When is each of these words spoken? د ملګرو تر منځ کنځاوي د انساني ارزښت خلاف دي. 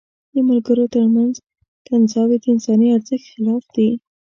د 0.33 0.35
ملګرو 0.47 0.85
تر 0.95 1.05
منځ 1.15 1.33
کنځاوي 1.87 2.37
د 2.41 2.45
انساني 2.53 2.87
ارزښت 2.97 3.25
خلاف 3.31 3.63
دي. 3.75 3.89